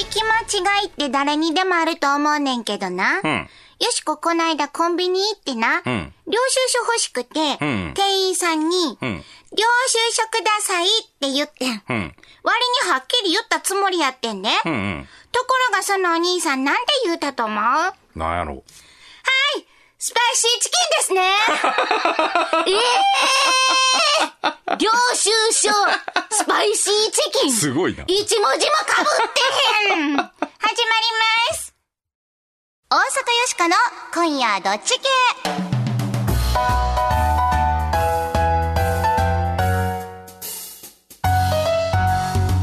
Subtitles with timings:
[0.00, 3.20] 聞き間違いって誰にでもあると思うねんけどな。
[3.22, 3.48] うん。
[3.80, 9.16] よしここないだコンビニ行ってな、うん領収書欲しくて、うん店員さんに、うん。
[9.18, 9.22] 領
[9.88, 10.88] 収書くださいっ
[11.20, 11.72] て言ってん。
[11.72, 12.14] うん。
[12.42, 14.52] 割にはっきり言ったつもりやってんね。
[14.64, 15.08] うんうん。
[15.32, 17.58] ところがそのお兄さんなんて言うたと思う？
[17.58, 18.56] はなんやろう。
[18.58, 18.62] い
[20.02, 21.20] スパイシーチキンですね。
[22.66, 25.68] え えー、領収書
[26.30, 27.52] スパイシーチキン。
[27.52, 28.02] すごいな。
[28.06, 29.42] 一文字もかぶって
[29.92, 30.16] へん。
[30.16, 30.32] 始まりま
[31.54, 31.74] す。
[32.88, 33.04] 大阪よ
[33.46, 33.76] しこの
[34.14, 35.08] 今夜どっち系。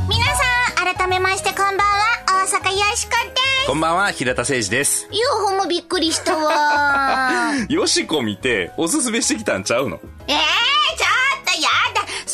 [0.09, 0.41] 皆さ
[0.83, 2.03] ん改めましてこんばんは。
[2.25, 3.36] 大阪よしこです
[3.67, 5.09] こんばんは、平田誠二です。
[5.11, 9.99] UFO もびっくりしたわよしこ見て、おすすめしてきたんちゃうの？
[9.99, 10.43] えー、ちょっとやだ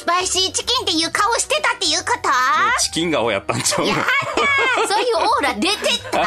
[0.03, 2.29] スパイシーチキンっていう顔してたっていうこと？
[2.81, 3.87] チキン顔やったんちゃうの？
[3.87, 5.77] やったそういうオーラ出てっ
[6.11, 6.19] た？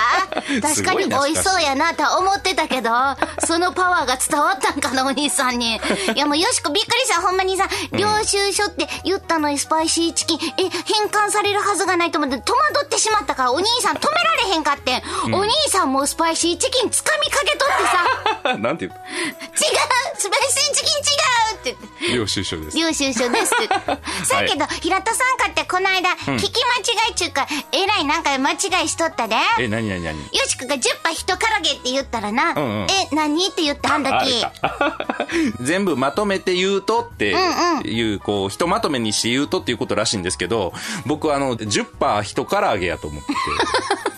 [0.69, 2.91] 確かに美味しそうやなとは思ってたけど、
[3.47, 5.77] そのパワーが伝わったんかな、お兄さんに。
[5.77, 5.81] い
[6.19, 15.03] やもうよしこびっくりした、ほんまにさ、領収書って言ったのにスパイシーチキン、え、返還されるはずがないと思って戸惑ってしまったから、お兄さん止められへんかってん。
[15.35, 17.75] お兄さんもうスパイシーチキン掴みかけとって
[18.49, 19.51] さ、 なんて言う違う。
[20.19, 21.77] スパイシーチキン違うって言っ
[22.11, 22.13] て。
[22.17, 22.77] 領収書です。
[22.77, 23.55] 領収書です。
[23.55, 23.66] って。
[24.25, 29.37] さやけど、平田さんかってこの間、聞き間違いちゅうか、えらいなんか間違いしとったで。
[29.59, 34.35] え、なになになによしこが10羽一からげって言ったらな、んうんえ、何って言ったあんあ時。
[34.35, 34.53] れか
[35.61, 37.31] 全部まとめて言うとって
[37.85, 40.73] いう、こう、ひとまとめにして言うとっていうことらしいんですけど、
[41.05, 43.37] 僕あの、10パー一唐揚げやと思ってて。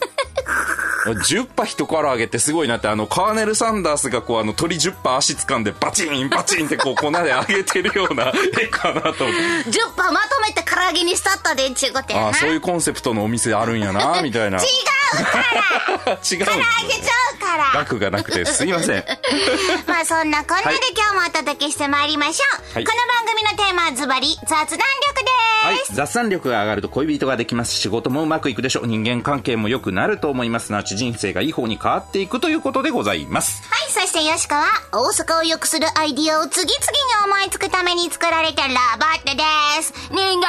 [1.06, 9.24] 10パ一唐揚げってすごいなって、あの、カーネル・サンダースがこう、あの、鳥10パ足掴んでバチンバチンってこう、粉で揚げてるような 絵かなと思って。
[9.70, 12.26] 10羽まとめて唐揚げにしたったで、ちゅうことやな。
[12.28, 14.58] ああ、そういうコンセプトのお店あるんやな、みたいな。
[14.58, 19.04] 違 違うからうんです唐揚げちゃうから額がなくてすいません。
[19.86, 22.75] まあそんなこんなではい今日もお届けしてまいりましょう。
[22.75, 25.66] はいこの番組のテーマはズバリ雑談力です。
[25.66, 25.76] はい。
[25.91, 27.75] 雑談力が上がると恋人ができます。
[27.75, 28.86] 仕事もうまくいくでしょう。
[28.86, 30.72] 人間関係も良くなると思います。
[30.72, 33.62] なうち人生がいい方に変わっていくということでございます。
[33.71, 36.87] はい、そして吉川、大阪を良くするアイディアを次々
[37.26, 39.43] に思いつくために作られたロボットで
[39.82, 39.93] す。
[40.10, 40.47] 人間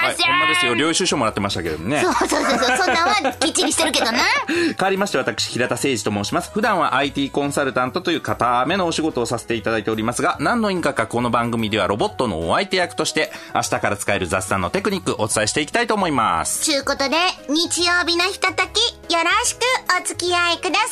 [0.00, 0.16] ではありまはい。
[0.16, 0.26] せん。
[0.26, 0.74] ほんまですよ。
[0.74, 2.10] 領収書もらってましたけどねそ。
[2.10, 4.18] うそうそうそう、そんなんはきっちりしてるけどな。
[4.46, 6.50] 変わりまして私、平田誠二と申します。
[6.52, 16.64] 普段は IT コンサルタントという固めのお仕事をさせていただいておりますが、何の因果かこの番組ではロボットのお相手役として、明日から使える雑談のテクニックお伝えしていきたいと思います。
[16.64, 17.16] ちゅうことで、
[17.48, 19.58] 日曜日のひととき、よろしく
[20.02, 20.90] お付き合いください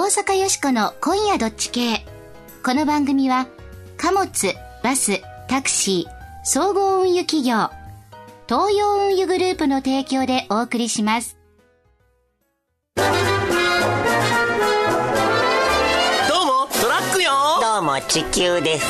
[0.00, 0.16] ませ。
[0.16, 2.04] 大阪よしこの今夜どっち系。
[2.64, 3.46] この番組は、
[3.96, 7.70] 貨物、バス、タクシー、総合運輸企業、
[8.48, 11.38] 東洋運輸グループの提供でお送りします。
[17.74, 18.86] どうも地球です。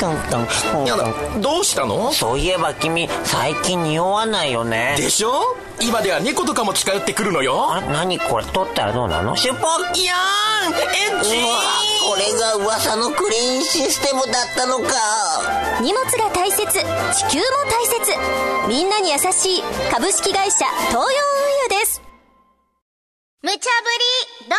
[0.00, 0.46] トントン。
[0.72, 1.06] トンやだ
[1.38, 2.10] どうしたの？
[2.10, 4.96] そういえば君最近匂わないよね。
[4.98, 5.56] でしょ？
[5.80, 7.72] 今では猫とかも近寄ってくるのよ。
[7.72, 9.36] あ何これ取ったらどうなの？
[9.36, 10.70] シュポッいやー！
[10.70, 10.78] んエ
[11.22, 14.84] これが噂のクリーンシステムだったのか。
[15.80, 18.18] 荷物が大切地球も大切。
[18.66, 19.62] みんなに優しい
[19.92, 21.06] 株式会社東洋運
[21.76, 22.02] 輸です。
[23.42, 23.60] 無茶ぶり
[24.48, 24.58] ドッ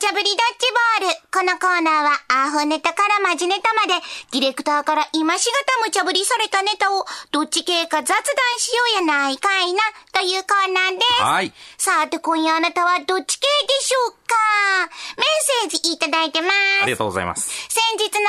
[0.00, 1.20] 茶ぶりドッジボール。
[1.28, 4.00] このコーナーは、アホネタからマジネタまで、
[4.32, 8.16] ディレクターから今しがた無茶ぶりされたネタを、どっち系か雑談
[8.56, 9.80] しようやないかいな、
[10.14, 11.22] というコーナーです。
[11.22, 11.52] はい。
[11.76, 14.36] さて、今夜あなたはどっち系でしょうか
[15.18, 16.54] メッセージいただいてます。
[16.82, 17.50] ありがとうございます。
[17.68, 18.24] 先日の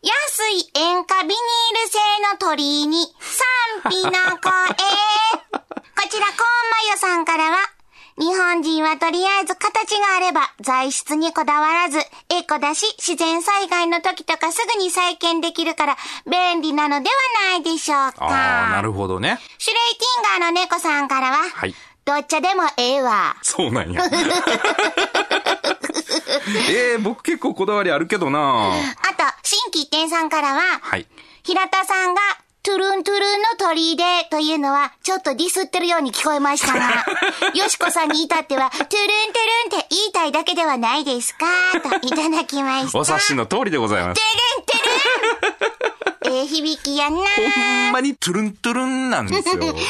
[0.00, 1.36] 安い塩化ビニー
[1.84, 1.98] ル製
[2.32, 4.50] の鳥居に賛否の声。
[6.00, 7.79] こちら、コーンマヨさんからは、
[8.20, 15.96] 日本人はとりあえず形があれば材質にこだわらず、エコだし自然災害の時とかすぐに再建できるから
[16.30, 17.14] 便利なのでは
[17.52, 18.16] ないでしょうか。
[18.26, 19.38] ああ、なるほどね。
[19.56, 21.74] シュレイティンガーの猫さんからは、はい。
[22.04, 23.36] どっちでもええわ。
[23.40, 24.02] そうなんや。
[26.70, 28.72] えー、僕結構こだわりあるけどなあ
[29.14, 31.06] と、新規一点さんからは、はい。
[31.42, 32.20] 平田さんが、
[32.62, 37.06] トゥルントゥルンの鳥居でというのは、ちょっとディスってるように聞こえましたが、
[37.56, 38.98] よしこさんに至っては、トゥルントゥ
[39.72, 41.46] ルンって言いたいだけではないですか？
[41.80, 42.98] といただきました。
[42.98, 44.20] お察しの通りでございます。
[44.20, 47.16] トゥルントゥルンえええ響きやな。
[47.16, 47.22] ほ
[47.88, 49.42] んまにトゥルントゥルンなんですよ。
[49.56, 49.80] さあ、皆さんも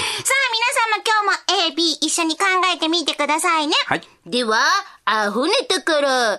[1.05, 3.75] 今日も A、B 一緒に考えてみてくださいね。
[3.87, 4.09] はい。
[4.27, 4.61] では、
[5.07, 6.39] アホなところ、1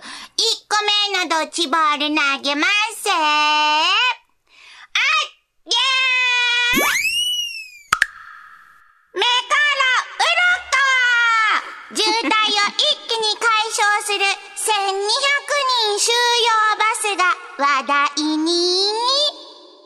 [0.69, 0.81] 個
[1.13, 3.10] 目のドッジボール投げます。
[3.10, 3.83] あっ
[5.66, 6.00] げー
[9.13, 9.25] 目か
[9.77, 9.91] ら
[11.94, 14.71] 鱗渋滞を一気に解消する1200
[15.88, 17.23] 人収容バスが
[17.57, 17.83] 話
[18.15, 18.50] 題に。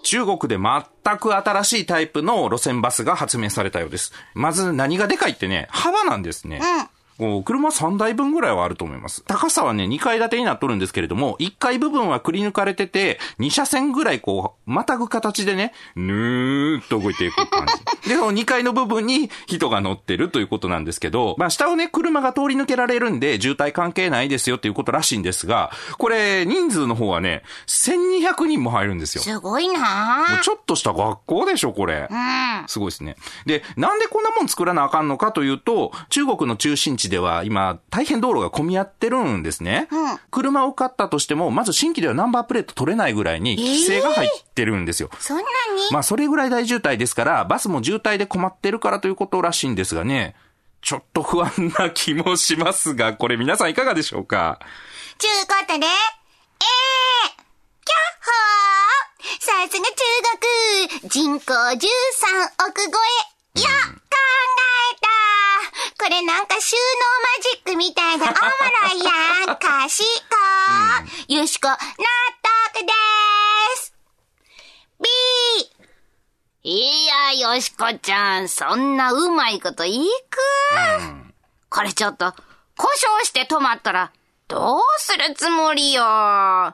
[0.04, 4.14] 中国で全く新しいタイプの路線バスが発明されたようです。
[4.36, 6.60] まず何がでかいってね、幅なんですね。
[6.60, 9.24] こう車3台分ぐらいはあると思います。
[9.26, 17.66] 高さはね、2階建てになっとるんですけれども、1階部分はくり抜かれてて、2車線ぐらいこう、またぐ形でね、ぬーっと動いていく感
[18.04, 18.10] じ。
[18.10, 29.24] で、その2階の部分に人が乗ってるということなんですけど、まあ下をね、車が通り抜けられるんで、渋滞関係ないですよっていうことらしいんですが、これ、人数の方はね、1200人も入るんですよ。
[29.24, 30.42] すごいなもうぁ。
[30.42, 32.08] ちょっとした学校でしょ、これ。
[32.10, 32.68] うん。
[32.68, 33.16] すごいですね。
[33.46, 39.88] で、なんでこんなもん作らなあかんのかというと、中国の中心地では今、大変道路が混み合ってるんですね。
[39.92, 40.20] うん。
[40.32, 45.10] 車を買ったとしても、まず新規ではナンバープレート取れないぐらいに規制が入ってるんですよ。
[45.20, 45.48] そんなに？
[45.92, 50.36] まあ、それぐらい大渋滞ですから、バスも渋滞で困ってるからということらしいんですがね、
[50.82, 54.60] ちょっと不安な気もしますが、これ皆さんいかがでしょうか？
[55.18, 55.90] ちゅうことで、えー、キャッ
[58.22, 59.16] ホー。
[59.40, 59.94] さすが中
[61.02, 61.78] 国人口13
[62.70, 63.70] 億超えよ、考
[64.92, 66.82] えたこれなんか収納
[67.22, 68.40] マジックみたいでおもろ
[68.96, 69.00] い
[69.48, 70.04] やん賢
[71.28, 73.94] い、よしこ、納得でーす
[75.02, 75.08] !B!
[76.64, 80.00] いや、よしこちゃん、そんなうまいことい
[80.30, 80.38] く、
[81.70, 82.34] これちょっと、
[82.78, 84.12] 故障して止まったら、
[84.48, 86.74] どうするつもりよ？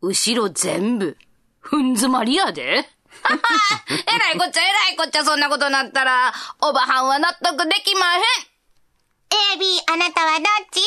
[0.00, 1.16] 後ろ全部、
[1.60, 2.88] ふん詰まりやで。
[4.14, 8.20] えらいこっちゃえらいこっちゃそんなことなったら、おばはんは納得できまへん。
[9.54, 10.80] A、B、あなたはどっち？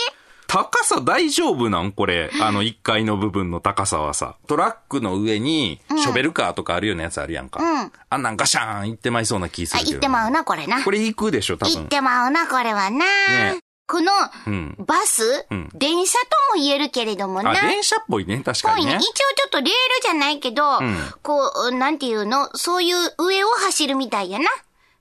[0.47, 1.91] 高さ大丈夫なん？
[1.91, 2.31] これ。
[2.41, 4.35] あの1階の部分の高さはさ。
[4.47, 7.61] トラックの上に、ショベルカーとかあるようなやつあるやんか。
[7.61, 10.83] うんあんなんガシャーン行ってまいそうな気すあ、るけど、言ってまうな、これな。
[10.83, 11.73] これ行くでしょ、多分。
[11.75, 13.05] 言ってまうな、これはな。
[13.05, 13.59] ね
[13.89, 14.11] この、
[14.45, 17.51] うんバス、ん電車とも言えるけれどもな。
[17.51, 18.77] あ、電車っぽいね、確か。
[18.77, 19.09] にね一応。
[19.39, 19.71] ちょっとレール
[20.03, 24.45] じゃないけど、んこう、なんていうの、そういう上を走るみたいやな。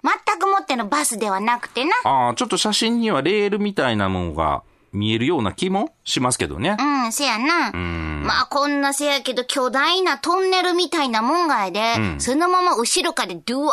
[0.02, 1.90] 全くもってのバスではなくてな。
[2.04, 4.62] ああ、ちょっと写真にはレールみたいなものが
[4.92, 6.76] 見えるような気もしますけどね。
[6.78, 7.70] うん、せやな。
[7.70, 13.72] んまあこんなせやけど巨大なトンネルみたいなもんがやで、んそのまま後ろからドゥワ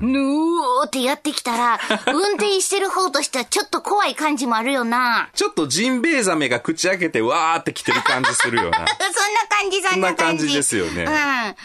[0.00, 1.80] ぬーってやってきたら、
[2.12, 5.28] 運転してる方としてはちょっと怖い感じもあるよな。
[5.34, 8.78] ちょっとジンベエザメが口開けてわーって来てる感じするよな。
[8.78, 10.44] そんな感じ、そんな感じ。
[10.44, 11.56] そんな感じですよねうん。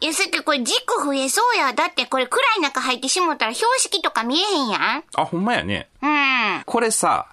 [0.00, 1.72] いや、さっきこれ事故増えそうや。
[1.72, 5.04] だってこれ暗い中入ってしもたら標識とか見えへんやん。
[5.14, 5.88] あ、ほんまやね。
[6.02, 6.62] うん。
[6.64, 7.26] これさ、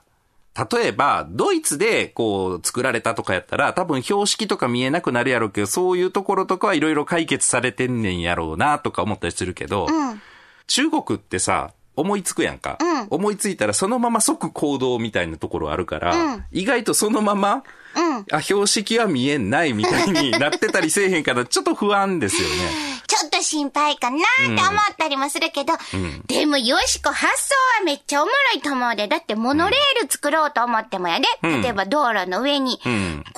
[0.72, 10.22] 例えば、ドイツでこう作られたとかやったら、多分標識とか見えなくなるやろうけど、そういうところとかはいろいろ解決されてんねんやろうなとか思ったりするけど、ん。
[10.66, 13.08] 中国ってさ、思いつくやんか、うん。
[13.10, 16.44] 思いついたらそのまま即行動みたいなところあるから、うん。
[16.52, 17.64] 意外とそのまま、
[17.96, 18.26] うん。
[18.32, 22.56] あ、標識は見えないみたいになってたりせえへんから、ちょっと不安ですよね。
[23.18, 24.62] ちょっと心配かなって思っ
[24.98, 25.74] たりもするけど、
[26.28, 29.08] でもよしこ発想はめっちゃおもろいと思うで。
[29.08, 31.26] だってモノレール作ろうと思ってもやで。
[31.44, 32.90] うん例えば道路の上に、う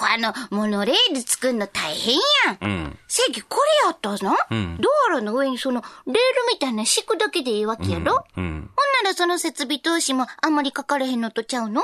[0.02, 2.58] あの、モノレール作るの大変やん。
[2.62, 3.00] うん。
[3.08, 6.20] せやけどこれやったらな、ん道路の上にそのレール
[6.54, 8.70] みたいなの敷くだけでいいわけやろ、うん。
[8.76, 11.82] ほんならその設備投資もあんまりかかれへんのとちゃうの？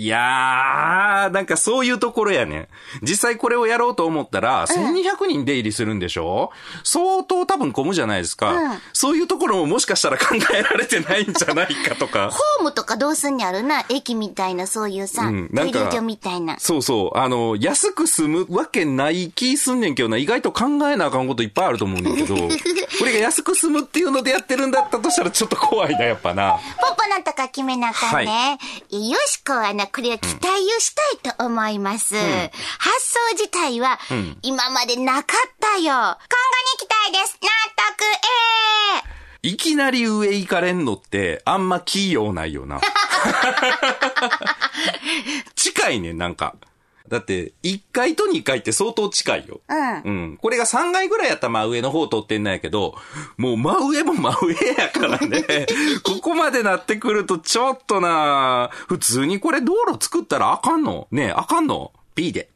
[0.00, 2.68] いやー、なんかそういうところやねん。
[3.02, 6.52] 実際これをやろうと思ったら、1200人出入りするんでしょ？
[6.84, 12.30] 相当多分混むじゃないですか、うんそういうところももしかしたら考えられてないんじゃないかとか。
[12.58, 16.58] ホームとかどうすんにあるな駅みたいなそういうさ、うん所みたいな。
[16.60, 17.18] そうそう。
[17.18, 20.16] あの、安く済むわけない気すんねんけどな。
[20.16, 26.56] 意外と考えなあかんこといっぱいあると思うねんけど、 これが安く済むっていうのでやってるんだったとしたらちょっと怖いな、やっぱな。
[26.80, 28.58] ポポなんとか決めなあかんね。
[28.90, 32.14] よしこはな、これは期待をしたいと思います。
[32.14, 32.22] 発
[33.00, 33.98] 想自体は、
[34.42, 35.84] 今までなかったよ。
[35.84, 37.38] 今後に期待です。
[37.42, 37.48] 納
[37.96, 42.80] 得、ええいきなり上行かれんのって、あんま器用ないよな。
[45.54, 46.54] 近いねん、なんか。
[47.08, 49.60] だって、1階と2階って相当近いよ。
[49.68, 50.00] うん。
[50.02, 50.36] うん。
[50.40, 52.94] これが3階ぐらいやったら真上の方通ってんなんやけど、
[53.36, 55.66] もう真上も真上やからね。
[56.04, 61.08] ここまでなってくるとちょっとな普通にこれ道路作ったらあかんの？
[61.10, 62.50] ねえ、あかんの ?B で。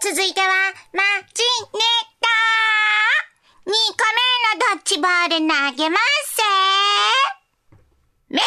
[0.00, 0.46] 続いては、
[0.92, 1.02] マ
[1.32, 1.42] ジ
[1.72, 1.80] ネ
[2.20, 2.28] タ
[3.64, 4.18] !2 個目
[4.58, 6.42] のドッジボール投げますせ
[8.28, 8.44] メキ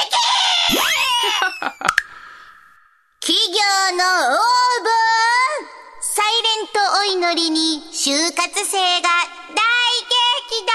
[3.21, 3.59] 企業
[3.97, 5.15] の応募
[6.01, 9.09] サイレントお祈りに就活生が
[9.49, 9.61] 大
[10.51, 10.71] 激怒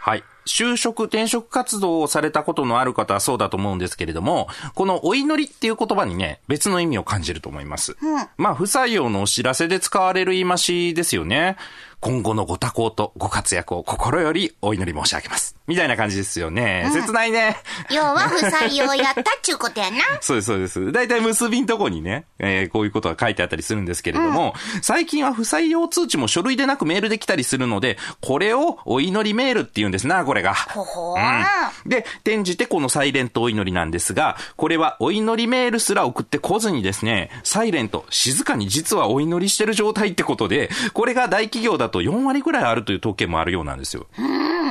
[0.00, 0.24] はい。
[0.46, 7.96] 就職、転職活動をされたことのある方はそうだと思うんですけれども、このお祈りっていう言葉にね、別の意味を感じると思います。
[8.36, 11.56] まあ、不採用のお知らせで使われる言い回しですよね。
[12.00, 15.56] 今後のご多幸とご活躍を心よりお祈り申し上げます。
[15.66, 16.88] みたいな感じですよね。
[16.92, 17.56] 切ないね。
[17.90, 19.98] 要は不採用やったっちゅうことやな。
[20.20, 20.92] そうです、そうです。
[20.92, 30.54] 大体結びんとこにね、えーこういうことが書いてあったりするんですけれども、最近は不採用通知も書類でなくメールで来たりするので、これをお祈りメールって言うんですな、これが。
[30.54, 31.40] ほほー。
[31.40, 31.46] うん
[31.86, 44.06] で、転じてこのサイレントお祈りなんですが、これはお祈りメールすら送ってこずにですね、サイレント、静かに実はお祈りしてる状態ってことで、これが大企業だと4割ぐらいあるという統計もあるようなんですよ。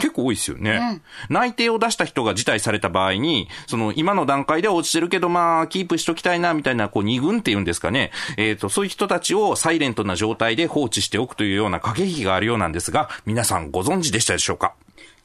[0.02, 1.02] 結構多いですよね。
[1.30, 8.12] 内定を出した人が辞退された場合に、その今の段階では落ちてるけど、まあ、キープしときたいな、みたいな、こう、二軍っていうんですかね。
[8.38, 14.74] えっ、と、そういう人たちをサイレントな状態で放置しておくというような駆け引きがあるようなんですが、皆さんご存知でしたでしょうか？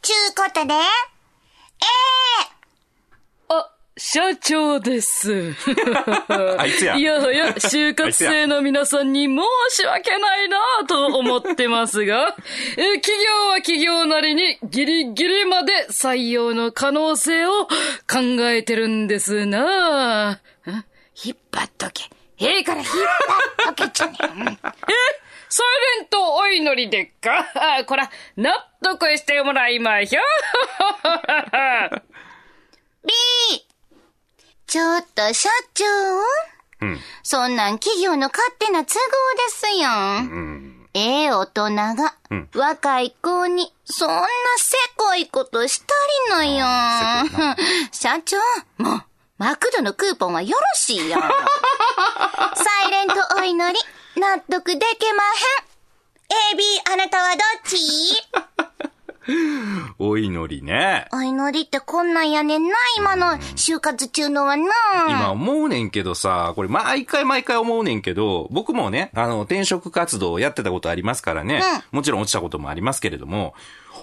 [0.02, 2.49] ちゅうことで、えあ、
[3.96, 5.54] 社長です。
[6.58, 9.36] あいつやいやはや、就活生の皆さんに申
[9.70, 12.34] し訳ないなぁと思ってますが、
[12.78, 17.70] え企業は企業なりにギリギリまで採用の可能性を考
[18.50, 20.70] えてるんですなぁ。
[20.70, 20.84] ん
[21.22, 22.04] 引っ張っとけ。
[22.42, 22.88] ええから引っ
[23.66, 24.12] 張っとけちゃね。
[24.22, 24.56] う んえ？
[25.52, 27.44] サイレントお祈りでっか？
[27.80, 32.02] あこら、納得してもらいましょう。
[34.70, 35.84] ちょっと社長
[36.82, 36.98] うん。
[37.24, 39.00] そんなん企業の勝手な都合
[39.36, 39.88] ですよ。
[40.94, 44.22] ええ大人が、うん若い子に、そんな
[44.58, 45.86] せこいことした
[46.38, 46.66] りのよ。
[47.90, 48.36] 社長、
[48.78, 49.02] もう、
[49.38, 51.18] マクドのクーポンはよろしいよ。
[52.54, 56.56] サイレントお祈り、納得できまへん。
[56.56, 57.76] AB、あなたはどっち？
[59.98, 61.06] お祈りね。
[61.12, 64.64] お祈りってこんなんやねんな、今の就活中のはな。
[65.08, 71.62] 今思うねんけどさ、これ毎回毎回思うねんけど、僕もね、あの、転職活動をやってたことありますからね、
[71.92, 73.54] もちろん落ちたこともありますけれども、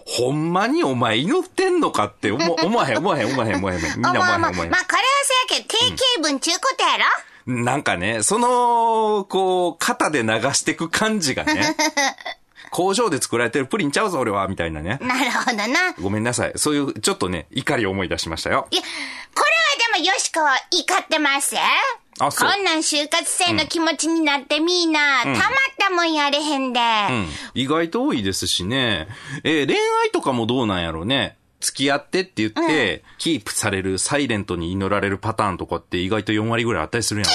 [0.06, 3.82] ほんまにお前祈ってんのかって思 思わへん、思わへん、思わへん、思わへん。
[3.82, 4.82] みんな思わへん、思わへんまあ、。
[4.82, 5.04] これは
[5.48, 7.04] せやけど、定型文ちゅうことやろ、
[7.48, 11.76] なんかね、その、こう、肩で流してく感じがね、
[12.72, 15.00] 工場で作られてるプリンちゃうぞ、俺は、みたいなね。
[15.02, 15.66] なるほどな。
[15.66, 16.54] いや、こごめんなさい。
[16.56, 18.68] そういう、ちょっとね、怒りを思い出しましたよ。
[18.72, 18.84] れは
[19.94, 21.62] でもよしこは怒ってますよ。
[22.20, 25.40] あそうこんなん就活生の気持ちになってみんな、たまっ
[25.78, 26.80] たもんやれへんで。
[26.80, 27.28] うん。
[27.54, 29.08] 意外と多いですしね。
[29.44, 31.38] えー恋愛とかもどうなんやろうね。
[31.60, 37.34] 付き合ってって言って、キープされる、サイレントに祈られるパターンとかって意外と4割ぐらいあったりするんやろ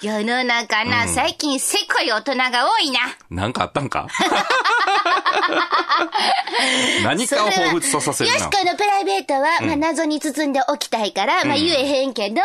[0.00, 3.00] 世の中な、最近せこい大人が多いな。
[3.00, 3.16] か。
[3.30, 4.06] なんかあったんか？
[7.04, 8.36] 何かを彷彿とさせるな。
[8.36, 8.56] よし。
[8.56, 12.44] このプライベートは、まあ謎に包んでおきたいから、まあ言えへんけど、いや、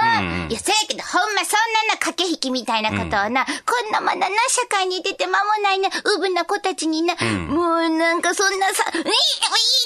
[0.60, 9.12] せやけど、ほんまそんなな駆け引きみたいなことをな、こんなまだな、社会に出て間もないな、うぶな子たちにな、もうなんかそんなさ、うい、ういっ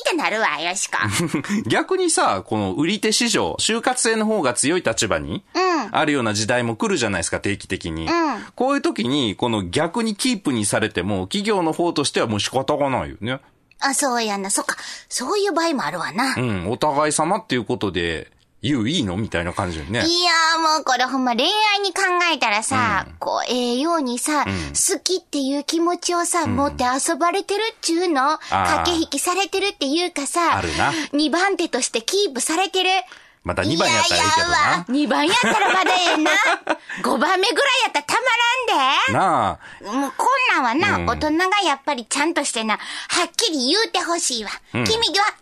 [0.10, 0.98] てなるわ、よしこ。
[1.68, 5.44] 逆にさ、この売り手市場、就活生の方が強い立場に、
[5.92, 8.10] あるような時代も来るじゃないですか、定期的に。
[8.56, 13.40] こういう時に、この逆にキープにされても、企業の方としてはもう仕方がないよね。
[13.80, 14.76] あ、そうやな、そっか。
[15.10, 16.36] そういう場合もあるわな。
[16.38, 18.32] うん、お互い様っていうことで、
[18.64, 20.00] 言ういいのみたいな感じよね。
[20.00, 22.02] いやーもうこれほんま恋愛に考
[22.34, 28.40] えたらさ、こう、ええようにさ、好きっていう気持ちをさ、持って遊ばれてるっちゅうの？
[28.50, 32.90] 駆け引きされてるっていうかさ、あるな2番手としてキープされてる？
[33.44, 34.86] また2番やったらいいけどな。
[34.90, 36.32] 2番やったらまだええな。
[37.04, 38.06] 5番目ぐらいやったら
[39.12, 39.84] なあ。
[39.84, 42.80] もうこんなんはな、うん大人がやっぱりちゃんとしてな、は
[43.26, 44.50] っきり言うてほしいわ。
[44.72, 44.86] 君は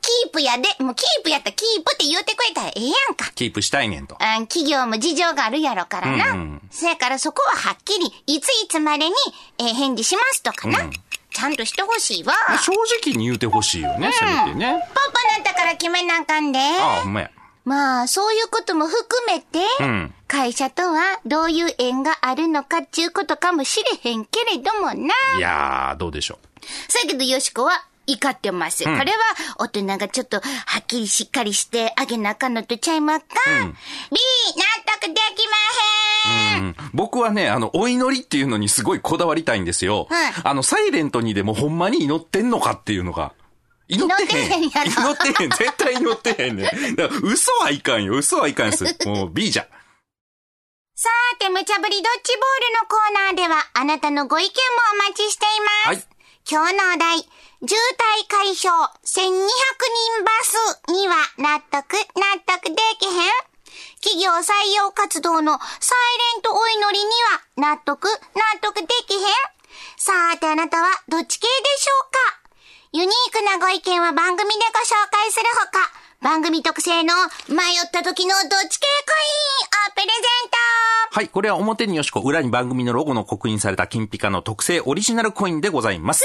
[0.01, 3.31] キープやで、もうキープやったらキープって言うてくれたらええやんか。
[3.35, 4.15] キープしたいねんと。
[4.19, 6.31] あ企業も事情があるやろからな。
[6.31, 9.15] うんうんそやからそこははっきり、いついつまでに、
[9.59, 10.81] えー返事しますとかな。
[10.81, 10.91] うん
[11.31, 12.33] ちゃんとしてほしいわ。
[12.63, 12.71] 正
[13.03, 14.81] 直に言うてほしいよね、せめてね。
[14.93, 16.59] パパなんだから決めなあかんで。
[16.59, 17.29] ああ、ほんまや。
[17.65, 25.13] まあ、そういうことも含めて、うん会社とはどういう縁があるのかっちゅうことかもしれへんけれどもな。
[25.37, 26.39] いやー、どうでしょ
[26.89, 28.83] そやけど、よしこは、怒ってます。
[28.83, 29.03] これは、
[29.57, 30.43] 大人がちょっと、は
[30.81, 33.25] っきりしっかりしてあげなあかんのとちゃいまっか。
[33.55, 33.73] B、納
[34.99, 35.47] 得でき
[36.25, 36.75] まへん。
[36.93, 40.07] 僕はね、あの、お祈りっていうのにすごいこだわりたいんですよ。
[40.09, 43.33] はいあの、サイレントにでもほんまに祈ってんのかっていうのが。
[43.87, 44.63] 祈ってへん。
[44.63, 44.73] 祈っ
[45.17, 45.49] てへん。
[45.49, 46.71] 絶対祈ってへんね。
[46.95, 48.15] だから嘘はいかんよ。
[48.15, 48.83] 嘘はいかんです。
[49.05, 49.67] もう B じゃ。
[50.95, 54.53] さーて、無茶ぶりドッジボールのコーナーでは、あなたのご意見も
[54.93, 55.47] お待ちしてい
[55.87, 56.05] ます。
[56.07, 56.15] はい
[56.47, 57.27] 今日のお題、渋
[57.65, 58.71] 滞解消
[59.03, 59.41] 1200人
[60.23, 60.53] バス
[60.91, 63.13] には納得、納得できへん？
[63.99, 65.65] 企業採用活動のサイ
[66.35, 67.09] レントお祈りに
[67.65, 69.21] は納得、納得できへん？
[69.97, 72.44] さーてあなたはどっち系でしょうか？
[72.95, 77.13] ユニークなご意見は番組でご紹介するほか、番組特製の
[77.49, 80.55] 迷った時のどっち系コインをプレゼント
[81.11, 81.27] はい。
[81.27, 86.23] これは表によしこ、裏に番組のロゴの刻印された金ピカの特製オリジナルコインでございます。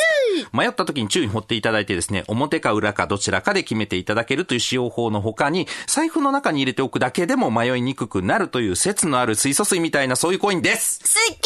[0.52, 11.00] 迷った時に注意を持っていただいてですね、表か裏かどちらかで決めていただけるという使用法の他に、財布の中に入れておくだけでも迷いにくくなるという説のある水素水みたいなそういうコインです。
[11.02, 11.42] すっげー水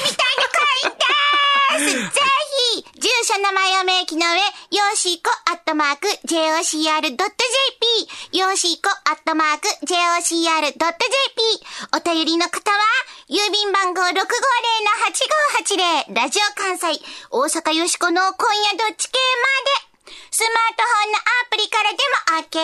[0.00, 2.20] 素水みたいなコインでーすぜ
[3.34, 4.44] ひ、住所名前を明記の上、よ
[4.94, 10.78] しこアットマーク JOCR.jp、よーしーこアットマーク JOCR.jp、
[11.96, 12.78] お便りの方は、
[13.28, 17.00] 郵便番号650-8580、ラジオ関西、
[17.30, 18.28] 大阪よしこの今
[18.70, 19.24] 夜どっち系ま
[19.88, 19.94] で、
[20.30, 22.02] スマートフォンのアプリからでも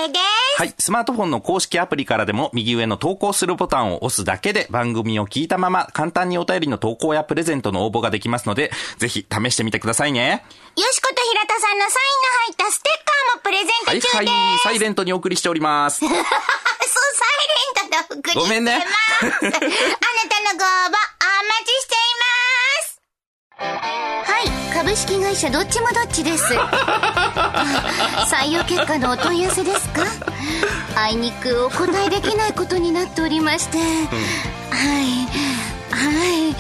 [0.09, 0.19] OK で
[0.57, 0.61] す。
[0.61, 0.75] はい。
[0.77, 10.45] スマートフォンの公式アプリからでも右上の投稿するボタンを押すだけで番組を聞いたまま簡単にお便りの投稿やプレゼントの応募ができますので、ぜひ試してみてくださいね。
[10.77, 14.17] よしこと平田さんのサインの入ったステッカーもプレゼントはい中です。
[14.17, 14.59] はい。
[14.63, 16.01] サイレントにお送りしております。
[16.01, 16.25] そう、サイレ
[17.87, 19.47] ントの送りごめんねしてます。
[19.47, 19.67] あなたの
[20.59, 20.93] ご応募、お
[21.49, 22.33] 待ちしていま
[22.87, 24.31] す。
[24.33, 26.45] はい、株式会社どっちもどっちです。
[26.57, 30.03] あ採用結果のお問い合わせですか？
[30.97, 33.87] あいにくお答えできないことになっておりまして、はい、
[35.93, 36.07] は
[36.51, 36.57] い、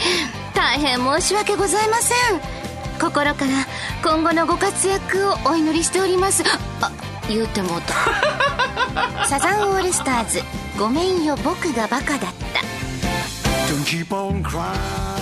[0.55, 2.40] 大変申し訳ございません。
[3.01, 3.66] 心から
[4.11, 6.42] 今後のご活躍をお祈りしております。
[6.83, 6.90] あ、
[7.29, 7.94] 言うてもうた。
[9.25, 10.42] サザンオールスターズ
[10.77, 12.61] ごめんよ僕がバカだった。
[13.73, 15.20] Don't keep on crying.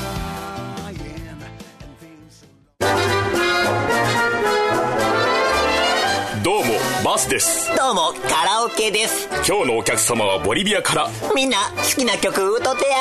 [6.43, 6.65] どうも
[7.05, 7.69] バスです。
[7.77, 9.29] どうもカラオケです。
[9.47, 11.11] 今日のお客様はボリビアから。
[11.35, 12.99] みんな好きな曲歌ってや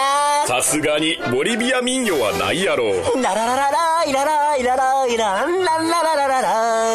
[0.48, 2.86] さすがにボリビア民謡はないやろ
[3.22, 6.50] ララララライラライラライランランラララララ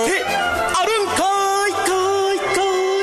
[0.05, 2.55] えあるんかいかいか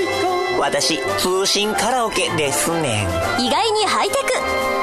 [0.02, 3.06] いか私通信カラオケですね
[3.38, 4.20] ん意外にハイテク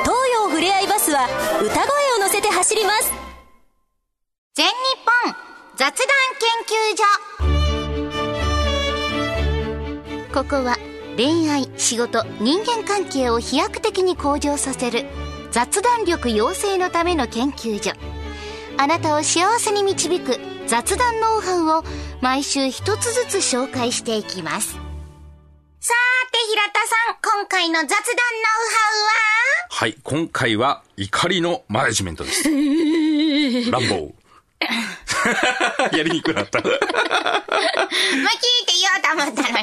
[0.03, 1.27] 東洋ふれあいバスは
[1.61, 1.85] 歌声
[2.17, 3.13] を乗せて走ります
[4.55, 4.73] 全日
[5.27, 5.35] 本
[5.77, 6.09] 雑談
[6.41, 6.97] 研究
[10.33, 10.79] 所ここは
[11.19, 15.05] 恋愛仕事人間関係を飛躍的に向上させる
[15.51, 17.93] 雑談力養成のための研究所
[18.79, 21.85] あなたを幸せに導く雑談ノウハウを
[22.21, 24.73] 毎週一つずつ紹介していきます
[25.81, 29.37] さーて平田さん今回の雑談ノウハウは？
[29.69, 29.97] はい。
[30.03, 32.49] 今回は怒りのマネジメントです。
[32.49, 35.97] ランボー。
[35.97, 36.61] やりにくくなった。
[36.63, 36.87] もう聞いて
[38.81, 39.59] 言おうと思ったの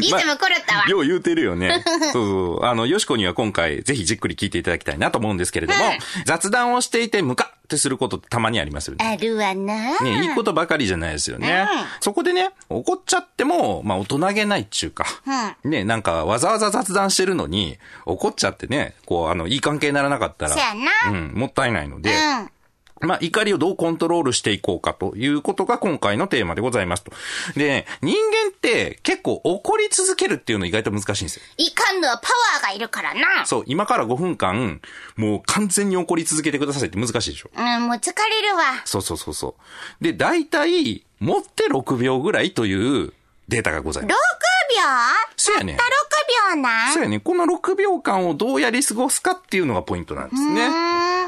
[0.08, 0.88] いつも狂ったわ。
[0.88, 1.84] よう言うてるよね。
[2.12, 2.64] そうそう。
[2.64, 9.06] あの、よしこには今回、ぜひじっくり聞いていただきたいなと思うんですけれども、はい雑談をしていてムカってすることってたまにありますよね。
[9.06, 10.00] あるわな。
[10.00, 11.66] ね、いいことばかりじゃないですよね。
[11.72, 15.04] うんそこでね、怒っちゃっても、まあ、大人げないっちゅうか。
[15.64, 22.50] ね、なんか、わざわざ雑談してるのに、怒っちゃってね、こう、あの、いい関係にならなかったら、そやなうん、もったいないので、うん。
[23.00, 27.12] まあ、怒りをどうコントロールしていこうかということが今回のテーマでございますと。
[27.56, 31.42] で、人間って結構怒り続けるっていうの意外と難しいんですよ。
[31.56, 33.46] いかんのはパワーがいるからな。
[33.46, 34.80] そう、今から5分間、
[35.16, 37.50] もう完全に怒り続けてくださいって難しいでしょ。
[37.56, 38.82] うん、もう疲れるわ。
[38.84, 39.56] そうそうそうそ
[40.00, 40.04] う。
[40.04, 43.12] で、大体、持って6秒ぐらいという
[43.48, 44.16] データがござい6ま秒
[45.36, 45.46] す。
[45.46, 45.82] そうやねんた。
[45.82, 45.99] った6
[46.54, 46.92] 秒な。
[46.92, 47.20] そうやね。
[47.20, 50.68] この6秒間をどうやり過ごすかっていうのがポイントなんですね。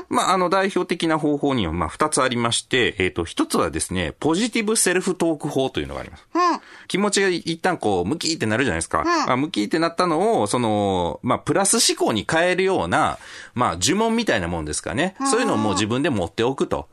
[0.08, 6.26] まあ、あの、代表的な方法には、まあ、2つありまして、えっ、と、1つはですね、ポジティブセルフトーク法というのがあります。
[6.34, 6.40] うん。
[6.88, 9.04] 気持ちが一旦こう、ムキーってなるじゃないですか。
[9.28, 13.18] あムキーってなったのを、その、まあ、プラス思考に変えるような、
[13.54, 15.14] まあ、呪文みたいなもんですかね。
[15.30, 16.88] そういうのをもう自分で持っておくと。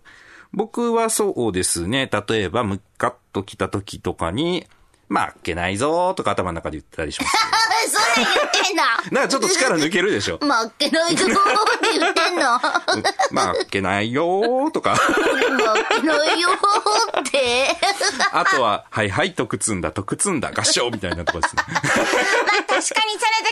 [0.53, 2.09] 僕はそうですね。
[2.27, 4.65] 例えば、ムカッと来た時とかに、
[5.09, 7.35] まあ、っけないぞーとか頭の中で言ったりします。
[7.87, 10.39] そんなん言ってんの なんかちょっと力抜けるでしょ。
[10.41, 11.35] まあ、っけないぞーっ
[11.79, 12.41] て言ってんの。
[12.41, 12.83] ま あ、
[13.31, 14.93] まあ、っけないよーとか。
[14.93, 14.97] っ
[16.01, 17.77] けないよーって。
[18.31, 21.63] あとは、はいはい、とくつんだ、とくつんだ、合唱みたいなとこですね。
[21.69, 21.91] まあ確
[22.67, 22.93] かにその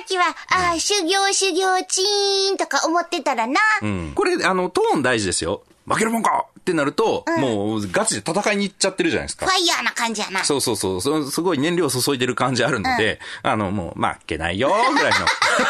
[0.05, 3.59] 時は、ああ、修行修行チーンとか思ってたらな。
[3.81, 5.63] うんこれ、あの、トーン大事ですよ。
[5.85, 9.51] 負けるもんかってなると、もうガチで戦いに行っちゃってるじゃないですかフ。
[9.53, 10.43] ァイヤーな感じやな。
[10.43, 11.01] そうそうそう。
[11.01, 15.25] そのすごい燃料を注いでる感じあるので、あの、もう、負けないよーぐらいの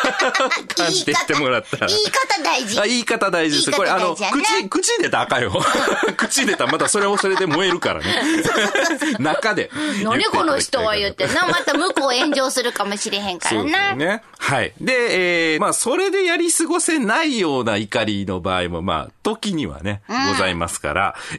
[0.75, 1.87] 感じで言ってもらったら。
[1.87, 2.79] 言い方大事。
[2.79, 3.77] あ言い方大事です。
[3.77, 5.63] これ、あの、口、口出たらあかんよ。
[6.17, 8.43] 口出たらまたそれもそれで燃えるからね。
[9.19, 9.69] 中で。
[10.03, 11.47] 何この人は言ってな。
[11.47, 13.65] また向こう炎上するかもしれへんからそう。
[13.69, 14.23] ね。
[14.39, 14.73] はい。
[14.81, 20.86] で、えー、まあ、それでやり過ごせないような怒りの場合も、まあ、時にはね、ございますから、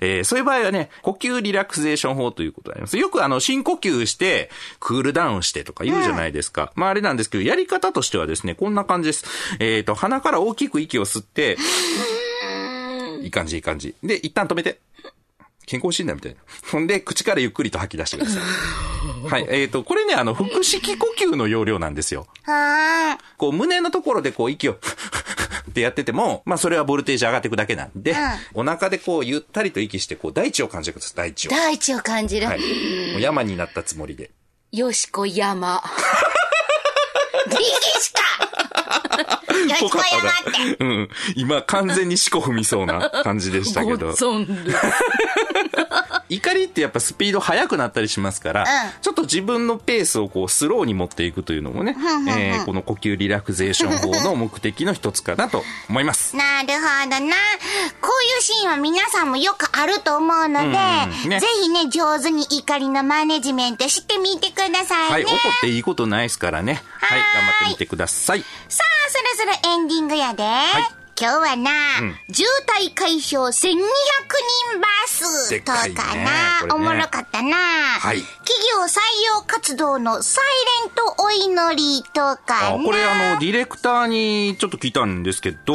[0.00, 2.98] えー、そういう場合はね、呼吸リラクゼーション法ということになります。
[2.98, 6.72] よくあの、深呼吸して、クールダウンしてとか言うじゃないですか。
[6.74, 9.24] まあ、あれなんですけど、やり方としてはですね、こんな感じです。
[9.60, 11.56] えっ、と、鼻から大きく息を吸って、
[13.22, 13.94] いい感じ、いい感じ。
[14.02, 14.80] で、一旦止めて。
[15.68, 16.38] 健康診断みたいな。
[16.72, 18.42] ほんで、口からゆっくりと吐き出してください。
[19.30, 19.46] はい。
[19.50, 22.26] えっ、と、これね、あの、腹式呼吸の要領なんですよ。
[22.44, 24.78] はこう、胸のところでこう、息を、
[25.78, 28.14] ってやってても、まあ、それはボルテージ上がっていくだけなんで、
[28.54, 31.50] お腹でこう、ゆったりと息して、こう、大地を感じてください、大地を。
[31.50, 32.46] 大地を感じる。
[32.46, 32.58] はい。
[33.12, 34.30] もう山になったつもりで。
[34.72, 35.80] よしこ山。
[37.48, 37.62] 力
[38.00, 38.20] 士か
[39.68, 40.76] よしこ山って。
[40.80, 41.08] うん。
[41.36, 44.14] 今、完全に四股踏みそうな感じでしたけど。
[46.28, 48.66] 怒りってやっぱスピード速くなったりしますから、
[49.00, 51.96] ちょっと自分のペースをこうスローに持っていくというのもね、
[52.28, 56.36] えーこの呼吸リラクゼーション法の目的の一つかなと思います。
[56.36, 57.36] なるほどな。
[58.00, 60.66] こういうシーンは皆さんもよくあると思うので、
[61.24, 65.12] うんねぜひね、上手に怒りのマネジメントしてみてくださいね。
[65.12, 66.82] はい、怒っていいことないですからね。
[67.00, 68.44] はい、頑張ってみてください。
[68.68, 70.44] さあ、そろそろエンディングやで。
[71.20, 71.70] 今日はな、
[72.32, 72.48] 渋
[72.80, 73.80] 滞解消1200人
[74.80, 76.72] バスとかな、ね。
[76.72, 78.22] おもろかったな、はい。
[78.22, 79.00] 企業採
[79.34, 80.44] 用活動のサイ
[80.84, 82.74] レントお祈りとかな。
[82.76, 85.74] あこれあの、ディレクターにちょっと聞いたんですけど、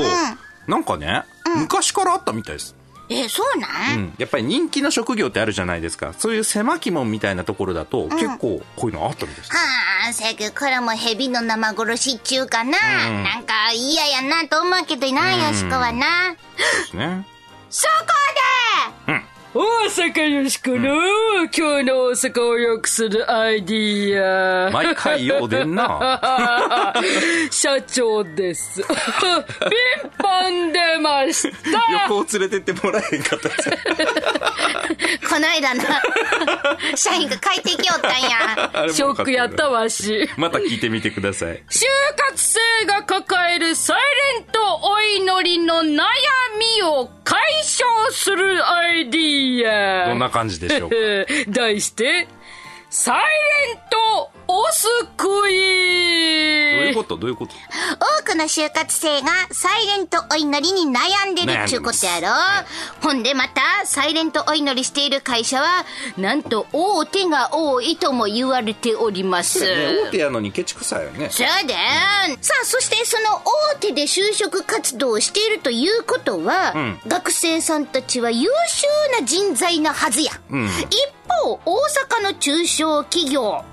[0.68, 1.24] なんかね、
[1.58, 2.74] 昔からあったみたいです。
[3.20, 4.14] え、そうなん、うん。
[4.18, 6.14] やっぱり人気の職業ってあるじゃないですか。
[6.18, 9.52] そういう狭き門みたいなところだと、結構こういうのあったみたいです。
[9.52, 9.60] は
[10.10, 13.10] あ、せやけど、これも蛇の生殺しっちゅうかな。
[13.10, 16.34] んなんか嫌やなと思うけどな、よしこはな。
[16.34, 16.38] で
[16.90, 17.26] すね。
[17.70, 18.14] そこ
[19.56, 20.80] 大阪よしこの、
[21.44, 24.72] 今日の大阪を良くするアイディア。
[24.72, 26.92] 毎回よう出んな。
[27.52, 28.82] 社長です。
[28.82, 33.50] ピンポン出ました横を連れてってもらえへんかった
[35.30, 36.02] この間な、
[36.96, 38.22] 社員が帰ってきよったん
[38.88, 38.92] や。
[38.92, 40.28] ショックやったわし。
[40.36, 41.62] また聞いてみてください。
[41.70, 41.86] 就
[42.18, 43.98] 活生が抱えるサイ
[44.36, 46.02] レントお祈りの悩
[46.58, 47.08] みを
[47.84, 49.70] 解消するアイディ
[50.04, 50.08] ア。
[50.10, 50.96] どんな感じでしょうか？
[51.52, 52.28] 題して、
[52.90, 53.18] サイ
[53.68, 56.78] レントお救い。
[56.78, 57.18] どういうこと？
[57.18, 57.56] どういうこと？
[58.20, 62.28] 多くの就活生がサイレントお祈りに悩んでるっちゅうことやろ。
[63.02, 65.86] ほんでまた、サイレントお祈りしている会社は、
[66.18, 69.62] なんと大手が多いとも言われております。
[69.62, 71.30] ね、大手やのにケチくさいよね。
[71.32, 71.54] そうだ
[72.40, 73.42] さあ、そしてその
[73.74, 76.76] 大手で就職活動をしているということは、
[77.08, 80.32] 学生さんたちは優秀な人材なはずや。
[80.52, 81.80] 一方、大
[82.20, 83.64] 阪の中小企業、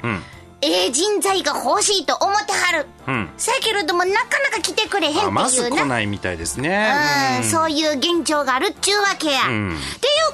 [0.62, 2.86] ええ人材が欲しいと思ってはる。
[3.10, 5.28] んさやけれども、なかなか来てくれへんっていうな。
[5.28, 6.92] あまず来ないみたいですね。
[7.42, 9.40] うん、そういう現状があるっちゅうわけや。
[9.40, 9.76] っていう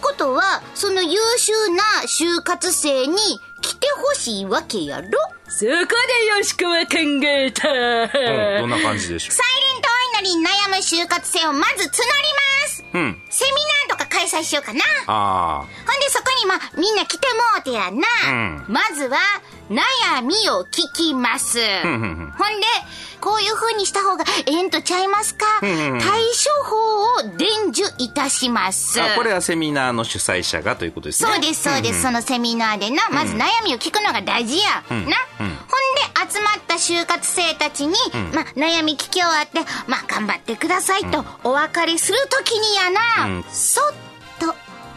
[0.03, 3.17] ことは、その優秀な就活生に
[3.62, 5.07] 来てほしいわけやろ？
[5.49, 7.69] そこでよしこは考えた。
[7.69, 11.89] うん、どんな感じでしょサイレントお祈りに悩む就活生をまず募り
[12.65, 12.85] ます。
[12.93, 12.99] う。
[12.99, 13.23] うん。
[13.31, 13.53] セミ
[13.89, 14.81] ナーとか開催しようかな。
[15.07, 18.33] あほんでそこにまあみんな来てもうてやな。
[18.33, 19.19] んまずは
[19.71, 21.59] 悩みを聞きます。
[21.83, 22.67] ほんで、
[23.21, 26.01] こういう風にした方がええんとちゃいますか、対処
[26.65, 29.01] 法を伝授いたします。
[29.17, 31.31] これはセミナーの主催者がということですね。
[31.33, 32.03] そうです、そうです。
[32.03, 34.85] そのセミナーでな、まず悩みを聞くのが大事や。
[34.91, 34.95] な？
[34.95, 35.15] ほんで、
[36.33, 37.95] 集まった就活生たちに、
[38.33, 43.97] まあ、悩み聞き終わって、まあ、頑張ってくださいと、お別れするときにやな、うんそっと、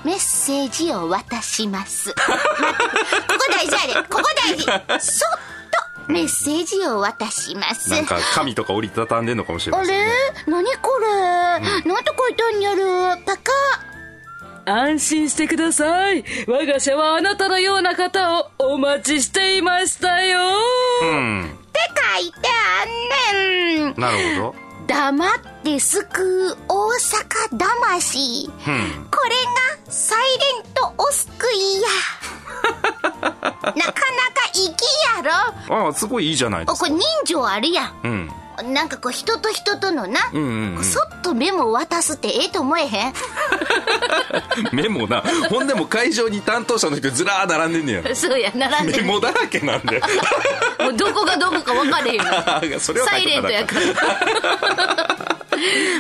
[0.06, 2.14] メッセージを渡します。
[2.14, 4.08] ここ大事やで。
[4.08, 4.64] ここ大事。
[4.66, 5.32] そっ
[6.08, 7.90] と、メッセージを渡します。
[7.90, 9.94] なんか紙とか折りたたんでんのかもしれなあいね。
[9.94, 10.52] れ？
[10.52, 13.52] 何これ、なんて書いてんやろパカ
[14.66, 16.24] 安心してください。
[16.48, 20.40] 我が社はあなたのような方をお待ちしていましたよ。
[21.02, 21.58] うん。
[21.74, 22.38] てかいて
[23.32, 23.96] あんねん。
[24.00, 24.69] なるほど。
[24.90, 28.46] 黙って救う大阪魂。
[28.48, 28.54] うん。
[29.12, 29.36] これ
[29.86, 30.18] がサイ
[30.64, 31.88] レントお救いや。
[33.22, 33.94] なかなか
[34.52, 34.66] 粋
[35.16, 35.22] や
[35.70, 35.86] ろ。
[35.86, 36.88] ああ、すごいいいじゃないでお、すか。
[36.90, 37.94] これ人情あるやん。
[38.04, 38.32] うん。
[38.64, 43.14] なんかこう人と人とのな、んうんうんそっとメモ渡すってええと思えへん？
[44.72, 45.24] メモな。
[45.50, 48.16] ほんでも会場に担当者の人ずらー並んでんねや。
[48.16, 49.04] そうや、並んでる。
[49.04, 50.02] メモだらけなんで。
[50.80, 52.24] もうどこがどこか分かれへんよ。
[52.80, 53.82] それはサイレントやから。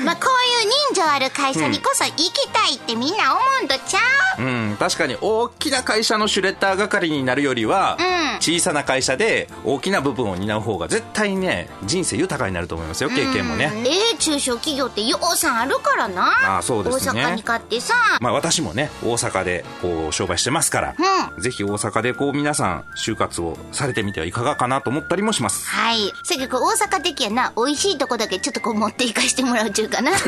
[0.05, 3.99] まあこういう人情ある会社にこそ行きたいってみんな思うんとちゃ
[4.37, 8.08] う、うん、確かに大きな会社のシュレッダー係になるよりは、うん
[8.39, 16.57] 小さな会社で大きな部分を担う方が絶対ね人生豊かになると思いますよ経験もね、ええ中小企業って予算あるからな。
[16.57, 17.93] あそうですね大阪に買ってさ。
[18.21, 20.95] まあ私もね大阪でこう商売してますから、
[21.39, 26.11] ぜひ大阪でこう皆さん就活をされてみてはいかがかなと思ったりもしますはい。
[26.23, 30.11] せやけど、大阪的やな、美味しいとこだけちょっとこう持っていかしてもらうっちゅうかな。
[30.19, 30.25] 採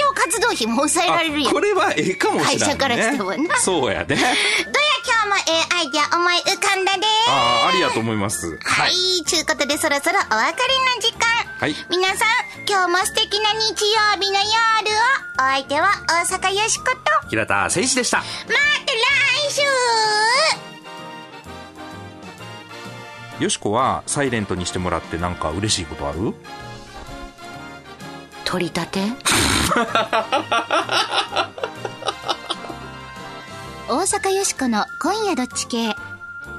[0.00, 1.52] 用活動費も抑えられるやん。
[1.52, 4.20] これはええかもしれない、ね、会社からしてもなそうやねどや
[5.04, 8.58] 今日もええアイデア思い浮かんだでああありやと思います。
[8.62, 10.46] はい、ちゅうことでそろそろお別れ
[10.96, 11.20] の時間。
[11.58, 11.74] はい。
[11.88, 12.18] 皆さん、
[12.68, 13.76] 今日も素敵な日曜
[14.20, 14.50] 日の夜を、
[15.38, 16.86] お相手は大阪よしこ
[17.22, 18.18] と、平田誠一でした。
[18.18, 18.52] また来
[23.38, 23.44] 週。
[23.44, 26.34] よしこはサイレントにしてもらってなんか嬉しいことある？
[28.44, 29.00] 取り立て？
[33.88, 35.94] 大阪よしこの今夜どっち系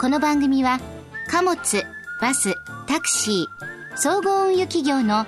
[0.04, 0.82] この番組は
[1.30, 1.58] 貨物
[2.20, 2.56] バス
[2.88, 5.26] タクシー総合運輸企業の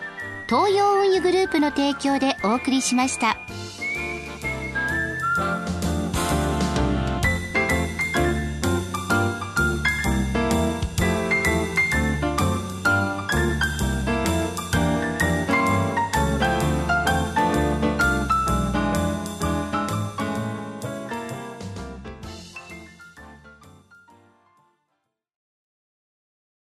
[0.49, 3.37] 東洋運輸グループの提供でお送りしました。